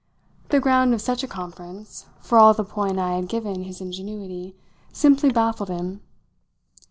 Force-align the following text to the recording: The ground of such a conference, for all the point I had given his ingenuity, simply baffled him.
The 0.49 0.59
ground 0.59 0.95
of 0.95 1.01
such 1.01 1.21
a 1.23 1.27
conference, 1.27 2.07
for 2.21 2.39
all 2.39 2.55
the 2.55 2.63
point 2.63 2.97
I 2.97 3.13
had 3.17 3.27
given 3.29 3.65
his 3.65 3.81
ingenuity, 3.81 4.55
simply 4.91 5.29
baffled 5.31 5.69
him. 5.69 6.01